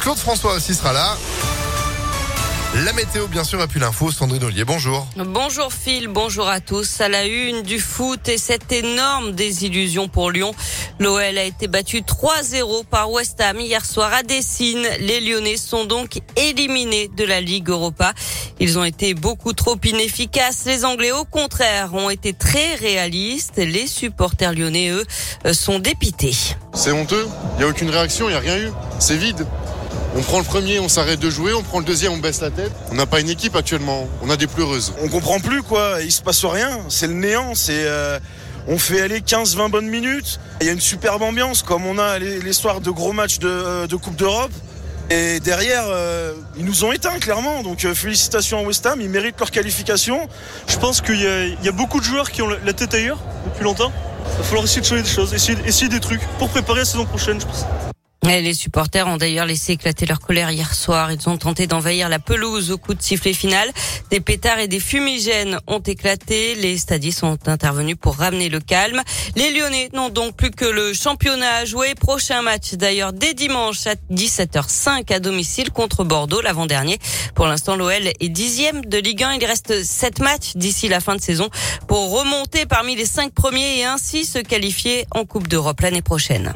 [0.00, 1.14] Claude François aussi sera là.
[2.84, 4.10] La météo, bien sûr, a pu l'info.
[4.10, 5.06] Sandrine Ollier, bonjour.
[5.16, 7.00] Bonjour Phil, bonjour à tous.
[7.00, 10.52] À la une du foot et cette énorme désillusion pour Lyon.
[11.00, 14.86] L'OL a été battu 3-0 par West Ham hier soir à Dessine.
[15.00, 18.12] Les Lyonnais sont donc éliminés de la Ligue Europa.
[18.60, 20.64] Ils ont été beaucoup trop inefficaces.
[20.66, 23.56] Les Anglais, au contraire, ont été très réalistes.
[23.56, 25.04] Les supporters lyonnais, eux,
[25.52, 26.36] sont dépités.
[26.74, 27.26] C'est honteux.
[27.54, 28.70] Il n'y a aucune réaction, il n'y a rien eu.
[28.98, 29.46] C'est vide.
[30.16, 32.50] On prend le premier, on s'arrête de jouer, on prend le deuxième, on baisse la
[32.50, 32.72] tête.
[32.90, 34.92] On n'a pas une équipe actuellement, on a des pleureuses.
[35.02, 38.18] On comprend plus quoi, il se passe rien, c'est le néant, c'est euh,
[38.66, 40.40] on fait aller 15-20 bonnes minutes.
[40.60, 43.86] Il y a une superbe ambiance comme on a l'histoire de gros matchs de, euh,
[43.86, 44.50] de Coupe d'Europe.
[45.10, 47.62] Et derrière, euh, ils nous ont éteints clairement.
[47.62, 50.28] Donc félicitations à West Ham, ils méritent leur qualification.
[50.66, 53.64] Je pense qu'il y, y, a beaucoup de joueurs qui ont la tête ailleurs depuis
[53.64, 53.92] longtemps.
[54.32, 56.84] Il va falloir essayer de changer des choses, essayer, essayer des trucs pour préparer la
[56.84, 57.64] saison prochaine, je pense.
[58.24, 61.10] Les supporters ont d'ailleurs laissé éclater leur colère hier soir.
[61.12, 63.70] Ils ont tenté d'envahir la pelouse au coup de sifflet final.
[64.10, 66.54] Des pétards et des fumigènes ont éclaté.
[66.56, 69.02] Les stadistes sont intervenus pour ramener le calme.
[69.34, 71.94] Les Lyonnais n'ont donc plus que le championnat à jouer.
[71.94, 76.98] Prochain match d'ailleurs dès dimanche à 17h05 à domicile contre Bordeaux, l'avant-dernier.
[77.34, 79.34] Pour l'instant, l'OL est dixième de Ligue 1.
[79.34, 81.48] Il reste sept matchs d'ici la fin de saison
[81.86, 86.54] pour remonter parmi les cinq premiers et ainsi se qualifier en Coupe d'Europe l'année prochaine.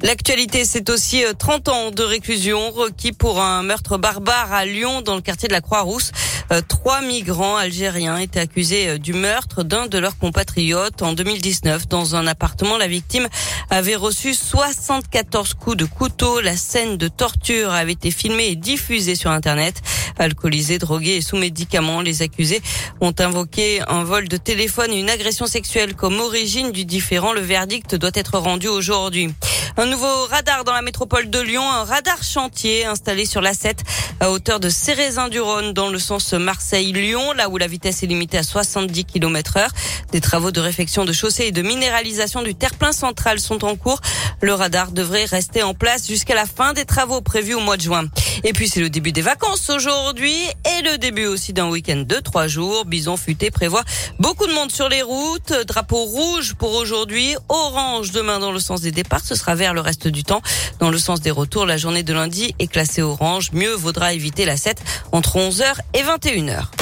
[0.00, 5.02] L'actualité, c'est aussi 30 euh, ans de réclusion requis pour un meurtre barbare à Lyon
[5.02, 6.12] dans le quartier de la Croix-Rousse.
[6.52, 11.88] Euh, trois migrants algériens étaient accusés euh, du meurtre d'un de leurs compatriotes en 2019
[11.88, 12.78] dans un appartement.
[12.78, 13.26] La victime
[13.70, 16.40] avait reçu 74 coups de couteau.
[16.40, 19.82] La scène de torture avait été filmée et diffusée sur Internet.
[20.18, 22.62] Alcoolisés, drogués et sous médicaments, les accusés
[23.00, 27.32] ont invoqué un vol de téléphone et une agression sexuelle comme origine du différent.
[27.32, 29.34] Le verdict doit être rendu aujourd'hui.
[29.76, 33.84] Un nouveau radar dans la métropole de Lyon, un radar chantier installé sur la 7
[34.18, 38.42] à hauteur de Cérezin-du-Rhône dans le sens Marseille-Lyon, là où la vitesse est limitée à
[38.42, 39.70] 70 km heure.
[40.10, 44.00] Des travaux de réfection de chaussée et de minéralisation du terre-plein central sont en cours.
[44.40, 47.82] Le radar devrait rester en place jusqu'à la fin des travaux prévus au mois de
[47.82, 48.06] juin.
[48.44, 52.16] Et puis c'est le début des vacances aujourd'hui et le début aussi d'un week-end de
[52.16, 52.84] trois jours.
[52.84, 53.84] Bison futé prévoit
[54.18, 55.52] beaucoup de monde sur les routes.
[55.66, 59.24] Drapeau rouge pour aujourd'hui, orange demain dans le sens des départs.
[59.24, 60.42] Ce sera vert le reste du temps.
[60.78, 63.50] Dans le sens des retours, la journée de lundi est classée orange.
[63.52, 64.82] Mieux vaudra éviter la 7
[65.12, 66.77] entre 11h et 21h.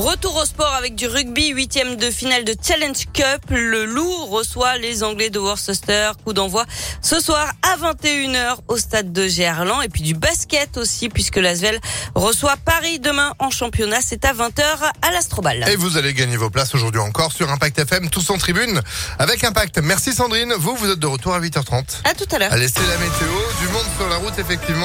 [0.00, 3.42] Retour au sport avec du rugby, huitième de finale de Challenge Cup.
[3.50, 6.12] Le Loup reçoit les Anglais de Worcester.
[6.24, 6.64] Coup d'envoi
[7.02, 9.82] ce soir à 21h au stade de Gerland.
[9.82, 11.78] Et puis du basket aussi puisque l'Asvel
[12.14, 13.98] reçoit Paris demain en championnat.
[14.02, 14.62] C'est à 20h
[15.02, 15.68] à l'Astrobal.
[15.68, 18.80] Et vous allez gagner vos places aujourd'hui encore sur Impact FM, tous en tribune
[19.18, 19.80] avec Impact.
[19.82, 20.54] Merci Sandrine.
[20.58, 22.00] Vous, vous êtes de retour à 8h30.
[22.04, 22.52] À tout à l'heure.
[22.54, 23.28] Allez, c'est la météo.
[23.60, 24.78] Du monde sur la route, effectivement.